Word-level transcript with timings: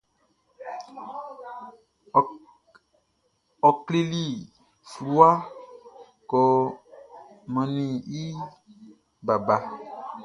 Ɔ 3.67 3.69
klɛli 3.85 4.23
fluwa 4.89 5.29
ko 6.29 6.41
mannin 7.53 7.93
i 8.21 8.23
baba. 9.25 9.55